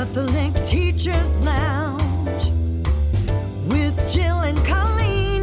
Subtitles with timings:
[0.00, 2.46] Catholic Teachers Lounge
[3.68, 5.42] with Jill and Colleen.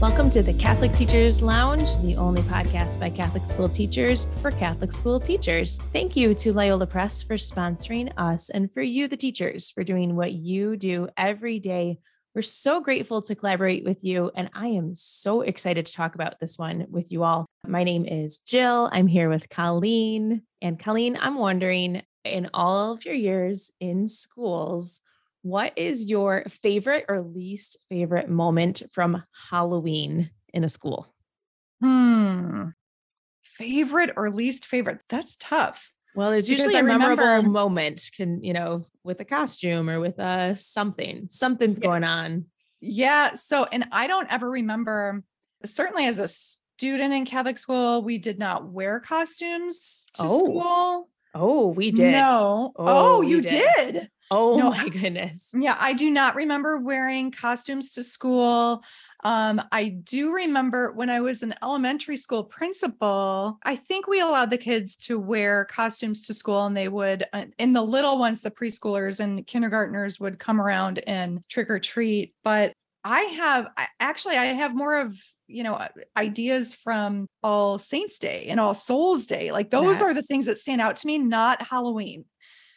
[0.00, 4.90] Welcome to the Catholic Teachers Lounge, the only podcast by Catholic school teachers for Catholic
[4.90, 5.80] school teachers.
[5.92, 10.16] Thank you to Loyola Press for sponsoring us and for you, the teachers, for doing
[10.16, 12.00] what you do every day.
[12.34, 16.40] We're so grateful to collaborate with you, and I am so excited to talk about
[16.40, 17.46] this one with you all.
[17.64, 18.90] My name is Jill.
[18.92, 20.42] I'm here with Colleen.
[20.60, 25.00] And Colleen, I'm wondering in all of your years in schools,
[25.42, 31.14] what is your favorite or least favorite moment from Halloween in a school?
[31.80, 32.68] Hmm.
[33.44, 35.00] Favorite or least favorite?
[35.08, 35.90] That's tough.
[36.14, 40.00] Well, there's Because usually a memorable remember- moment, can you know, with a costume or
[40.00, 41.26] with a something.
[41.28, 41.86] Something's Yeah.
[41.88, 42.46] going on.
[42.80, 43.34] Yeah.
[43.34, 45.22] So, and I don't ever remember,
[45.64, 51.08] certainly as a student in Catholic school, we did not wear costumes to Oh, school.
[51.38, 52.12] Oh, we did.
[52.12, 52.72] No.
[52.76, 53.92] Oh, Oh, you did.
[53.92, 54.10] did.
[54.30, 55.52] Oh No, my goodness.
[55.56, 58.82] Yeah, I do not remember wearing costumes to school.
[59.22, 64.50] Um, I do remember when I was an elementary school principal, I think we allowed
[64.50, 68.42] the kids to wear costumes to school and they would, uh, in the little ones,
[68.42, 72.34] the preschoolers and kindergartners would come around and trick or treat.
[72.42, 72.72] But
[73.04, 73.68] I have
[74.00, 75.16] actually, I have more of
[75.48, 80.12] you know uh, ideas from all saints day and all souls day like those are
[80.12, 82.24] the things that stand out to me not halloween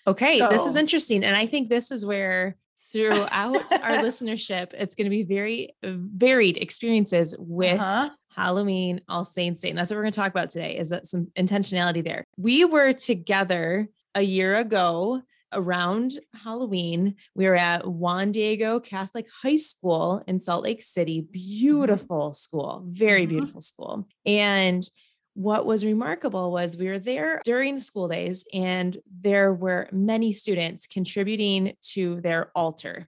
[0.08, 1.24] Okay, this is interesting.
[1.24, 2.56] And I think this is where
[2.92, 8.10] throughout our listenership, it's going to be very varied experiences with Uh-huh.
[8.36, 9.70] Halloween, All Saints Day.
[9.70, 12.24] And that's what we're going to talk about today is that some intentionality there.
[12.38, 15.22] We were together a year ago
[15.54, 17.16] around Halloween.
[17.36, 21.22] We were at Juan Diego Catholic High School in Salt Lake City.
[21.22, 23.30] Beautiful school, very Mhm.
[23.30, 24.08] beautiful school.
[24.26, 24.90] And
[25.36, 30.34] what was remarkable was we were there during the school days and there were many
[30.34, 33.08] students contributing to their altar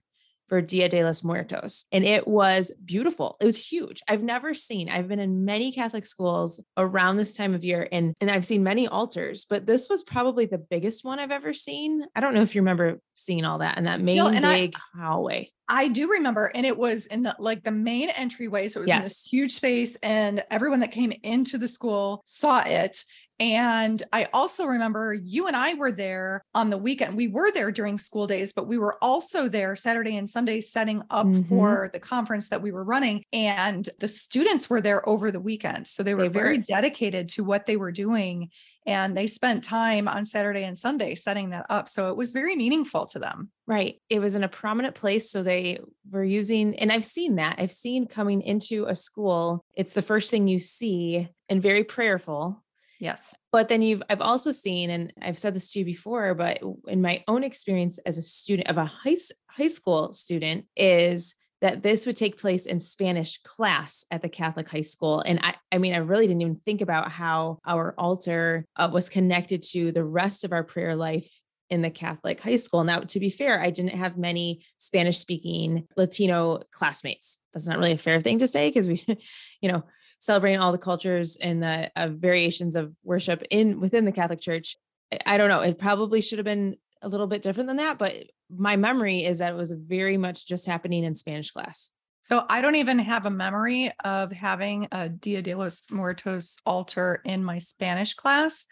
[0.52, 1.86] for Dia de los Muertos.
[1.92, 3.38] And it was beautiful.
[3.40, 4.02] It was huge.
[4.06, 8.12] I've never seen, I've been in many Catholic schools around this time of year and,
[8.20, 12.04] and I've seen many altars, but this was probably the biggest one I've ever seen.
[12.14, 14.60] I don't know if you remember seeing all that in that main Jill, and I-
[14.60, 15.50] big hallway.
[15.72, 18.68] I do remember, and it was in the like the main entryway.
[18.68, 22.60] So it was in this huge space, and everyone that came into the school saw
[22.60, 23.04] it.
[23.40, 27.16] And I also remember you and I were there on the weekend.
[27.16, 31.02] We were there during school days, but we were also there Saturday and Sunday setting
[31.10, 31.48] up Mhm.
[31.48, 33.24] for the conference that we were running.
[33.32, 35.88] And the students were there over the weekend.
[35.88, 36.64] So they were They very were.
[36.64, 38.50] dedicated to what they were doing.
[38.84, 41.88] And they spent time on Saturday and Sunday setting that up.
[41.88, 43.50] So it was very meaningful to them.
[43.66, 44.00] Right.
[44.10, 45.30] It was in a prominent place.
[45.30, 45.78] So they
[46.10, 47.56] were using, and I've seen that.
[47.58, 52.62] I've seen coming into a school, it's the first thing you see and very prayerful.
[52.98, 53.34] Yes.
[53.50, 57.02] But then you've, I've also seen, and I've said this to you before, but in
[57.02, 59.16] my own experience as a student of a high,
[59.48, 64.68] high school student, is that this would take place in Spanish class at the Catholic
[64.68, 65.20] high school.
[65.20, 69.08] And I, I mean, I really didn't even think about how our altar uh, was
[69.08, 71.30] connected to the rest of our prayer life
[71.70, 72.82] in the Catholic high school.
[72.84, 77.38] Now, to be fair, I didn't have many Spanish speaking Latino classmates.
[77.54, 79.02] That's not really a fair thing to say because we,
[79.62, 79.84] you know,
[80.18, 84.76] celebrating all the cultures and the uh, variations of worship in within the Catholic Church.
[85.12, 85.60] I- I don't know.
[85.60, 88.16] It probably should have been a little bit different than that, but
[88.54, 91.92] my memory is that it was very much just happening in Spanish class.
[92.22, 97.20] So I don't even have a memory of having a Dia de los Muertos altar
[97.24, 98.66] in my Spanish class.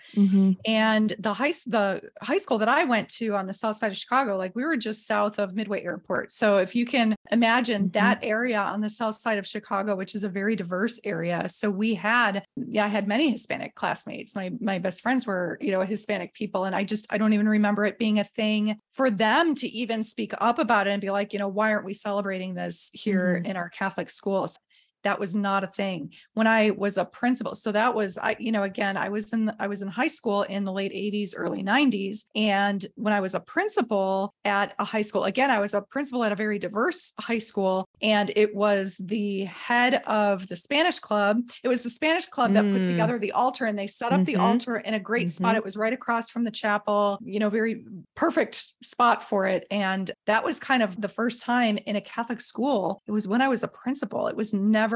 [0.66, 3.96] And the high the high school that I went to on the south side of
[3.96, 6.32] Chicago, like we were just south of Midway Airport.
[6.32, 7.92] So if you can imagine Mhm.
[7.92, 11.48] that area on the south side of Chicago, which is a very diverse area.
[11.48, 14.34] So we had, yeah, I had many Hispanic classmates.
[14.34, 16.64] My my best friends were, you know, Hispanic people.
[16.64, 20.02] And I just I don't even remember it being a thing for them to even
[20.02, 23.39] speak up about it and be like, you know, why aren't we celebrating this here
[23.46, 24.58] in our Catholic schools?
[25.02, 27.54] That was not a thing when i was a principal.
[27.54, 30.42] So that was i you know again i was in i was in high school
[30.42, 35.02] in the late 80s early 90s and when i was a principal at a high
[35.02, 37.86] school again i was a principal at a very diverse high school.
[38.02, 41.34] And it was the head of the spanish club.
[41.62, 42.86] It was the spanish club that put Mm.
[42.86, 44.40] together the altar and they set up the Mhm.
[44.40, 45.54] altar in a great spot.
[45.54, 45.58] Mhm.
[45.58, 47.84] it was right across from the chapel you know very
[48.14, 49.66] perfect spot for it.
[49.70, 53.40] And that was kind of the first time in a catholic school it was when
[53.42, 54.26] i was a principal.
[54.32, 54.89] It was never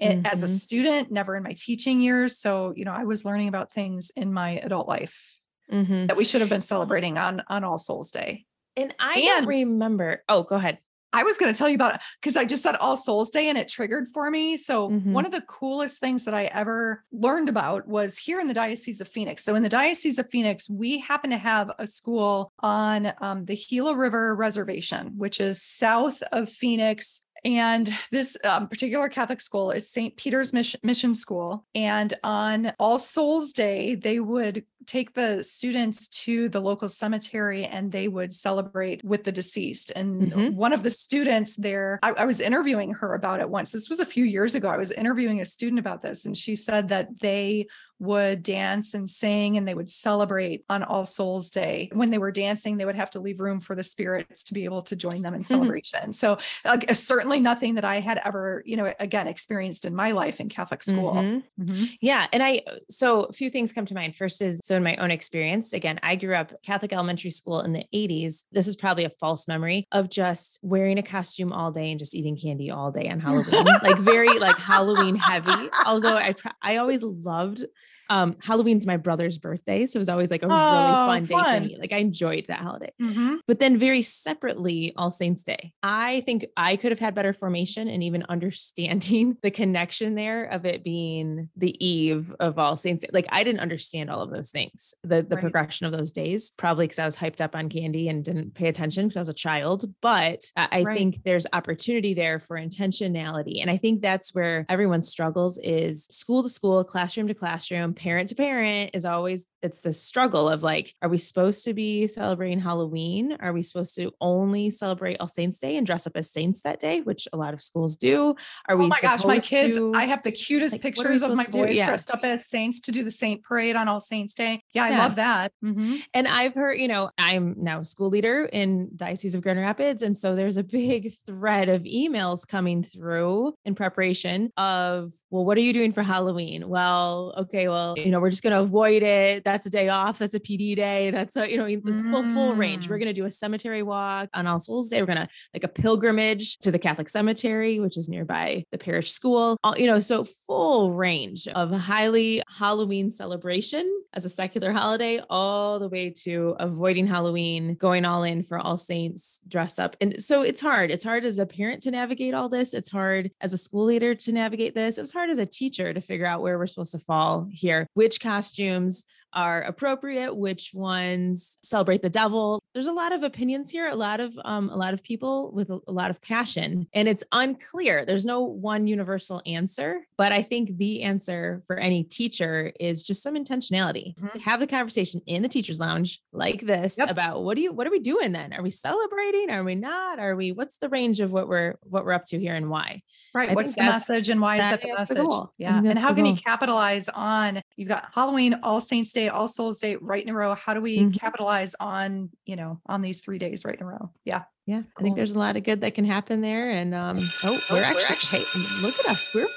[0.00, 0.50] i- as a Mhm.
[0.60, 4.32] student never in my teaching years so you know i was learning about things in
[4.32, 5.38] my adult life
[5.70, 6.08] Mhm.
[6.08, 8.44] that we should have been celebrating on on all souls day
[8.74, 10.24] And I And- don't remember.
[10.30, 10.78] Oh, go ahead.
[11.12, 13.50] I was going to tell you about it because I just said All Souls Day
[13.50, 14.56] and it triggered for me.
[14.56, 15.12] So, Mhm.
[15.12, 19.02] one of the coolest things that I ever learned about was here in the Diocese
[19.02, 19.44] of Phoenix.
[19.44, 23.56] So, in the Diocese of Phoenix, we happen to have a school on um, the
[23.56, 27.20] Gila River Reservation, which is south of Phoenix.
[27.44, 30.16] And this um, particular Catholic school is St.
[30.16, 31.64] Peter's Mission, Mission School.
[31.74, 37.90] And on All Souls Day, they would take the students to the local cemetery and
[37.90, 39.92] they would celebrate with the deceased.
[39.94, 40.54] And Mhm.
[40.54, 43.70] one of the students there, I, I was interviewing her about it once.
[43.72, 44.68] This was a few years ago.
[44.68, 47.66] I was interviewing a student about this, and she said that they
[48.02, 51.88] would dance and sing and they would celebrate on All Souls Day.
[51.92, 54.64] When they were dancing, they would have to leave room for the spirits to be
[54.64, 56.12] able to join them in celebration.
[56.12, 60.40] So, uh, certainly nothing that I had ever, you know, again, experienced in my life
[60.40, 61.14] in Catholic school.
[61.14, 61.42] Mhm.
[61.60, 61.90] Mhm.
[62.00, 62.26] Yeah.
[62.32, 64.16] And I, so a few things come to mind.
[64.16, 67.72] First is, so in my own experience, again, I grew up Catholic elementary school in
[67.72, 68.44] the 80s.
[68.50, 72.16] This is probably a false memory of just wearing a costume all day and just
[72.16, 75.68] eating candy all day on Halloween, like very like Halloween heavy.
[75.86, 77.64] Although I, I always loved
[78.12, 79.86] um Halloween's my brother's birthday.
[79.86, 81.76] So it was always like a really Oh, fun day for me.
[81.80, 82.92] Like I enjoyed that holiday.
[83.00, 83.38] Mhm.
[83.46, 85.72] But then very separately, All Saints Day.
[85.82, 90.64] I think I could have had better formation and even understanding the connection there of
[90.66, 93.10] it being the eve of All Saints Day.
[93.12, 95.40] Like I didn't understand all of those things, the, the Right.
[95.42, 98.68] progression of those days, probably because I was hyped up on candy and didn't pay
[98.68, 99.84] attention because I was a child.
[100.02, 100.96] But I, I Right.
[100.98, 103.60] think there's opportunity there for intentionality.
[103.62, 108.28] And I think that's where everyone struggles is school to school, classroom to classroom, parent
[108.30, 112.58] to parent is always it's the struggle of like, are we supposed to be celebrating
[112.58, 113.36] Halloween?
[113.38, 116.80] Are we supposed to only celebrate All Saints Day and dress up as saints that
[116.80, 118.30] day, which a lot of schools do?
[118.68, 121.06] Are oh we oh my gosh, my kids, to- I have the cutest like, what
[121.06, 121.66] are we pictures of my supposed to do?
[121.66, 121.86] boys Yeah.
[121.86, 124.61] dressed up as saints to do the saint parade on All Saints Day.
[124.74, 125.16] Yeah, I love Yes.
[125.16, 125.52] that.
[125.64, 126.00] Mhm.
[126.14, 130.02] And I've heard, you know, I'm now a school leader in Diocese of Grand Rapids.
[130.02, 135.58] And so there's a big thread of emails coming through in preparation of, well, what
[135.58, 136.68] are you doing for Halloween?
[136.68, 139.44] Well, okay, well, you know, we're just going to avoid it.
[139.44, 140.18] That's a day off.
[140.18, 141.10] That's a PD day.
[141.10, 142.88] That's a, you know, it's full, full range.
[142.88, 143.00] We're Mm.
[143.00, 145.00] going to do a cemetery walk on All Souls Day.
[145.00, 149.10] We're going to like a pilgrimage to the Catholic cemetery, which is nearby the parish
[149.10, 149.56] school.
[149.62, 155.80] All- You know, so full range of highly Halloween celebration as a secular holiday, all
[155.80, 159.96] the way to avoiding Halloween, going all in for All Saints dress up.
[160.00, 160.92] And so it's hard.
[160.92, 162.74] It's hard as a parent to navigate all this.
[162.74, 164.98] It's hard as a school leader to navigate this.
[164.98, 167.88] It was hard as a teacher to figure out where we're supposed to fall here,
[167.94, 172.62] which costumes are appropriate, which ones celebrate the devil.
[172.74, 175.70] There's a lot of opinions here, a lot of um, a lot of people with
[175.70, 178.04] a, a lot of passion, and it's unclear.
[178.04, 183.22] There's no one universal answer, but I think the answer for any teacher is just
[183.22, 184.32] some intentionality Mhm.
[184.32, 187.10] to have the conversation in the teachers lounge like this Yep.
[187.10, 188.52] about what do you what are we doing then?
[188.52, 189.50] Are we celebrating?
[189.50, 190.18] Are we not?
[190.18, 193.02] Are we what's the range of what we're what we're up to here and why?
[193.34, 193.50] Right.
[193.50, 195.48] I What's the message and why is that- the that's the message?
[195.58, 195.78] Yeah.
[195.84, 199.96] And how can you capitalize on you've got Halloween, All Saints Day, All Souls Day
[199.96, 200.54] right in a row.
[200.54, 201.18] How do we Mhm.
[201.18, 204.10] capitalize on, you know, on these three days right in a row?
[204.24, 204.44] Yeah.
[204.66, 206.70] Yeah, I think there's a lot of good that can happen there.
[206.70, 208.40] And um, oh, Oh, we're we're actually,
[208.82, 209.34] look at us.
[209.34, 209.48] We're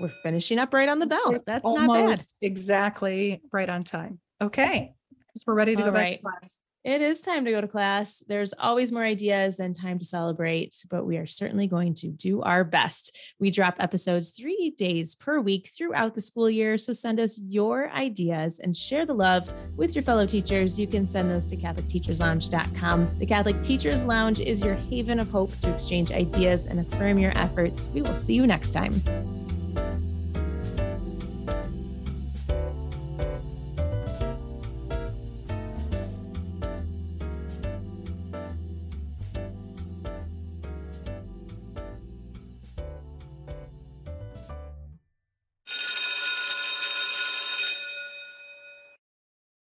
[0.00, 1.36] we're finishing up right on the bell.
[1.46, 2.20] That's not bad.
[2.42, 4.18] Exactly right on time.
[4.40, 4.94] Okay.
[5.36, 6.56] So we're ready to All go back to class.
[6.86, 8.22] It is time to go to class.
[8.28, 12.42] There's always more ideas than time to celebrate, but we are certainly going to do
[12.42, 13.18] our best.
[13.40, 16.78] We drop episodes three days per week throughout the school year.
[16.78, 20.78] So send us your ideas and share the love with your fellow teachers.
[20.78, 23.18] You can send those to CatholicTeachersLounge.com.
[23.18, 27.36] The Catholic Teachers Lounge is your haven of hope to exchange ideas and affirm your
[27.36, 27.88] efforts.
[27.88, 29.02] We will see you next time.